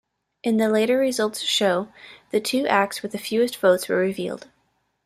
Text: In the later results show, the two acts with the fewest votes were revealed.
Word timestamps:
In 0.43 0.57
the 0.57 0.67
later 0.67 0.97
results 0.97 1.41
show, 1.41 1.89
the 2.31 2.39
two 2.39 2.65
acts 2.65 3.03
with 3.03 3.11
the 3.11 3.19
fewest 3.19 3.57
votes 3.57 3.87
were 3.87 3.97
revealed. 3.97 4.47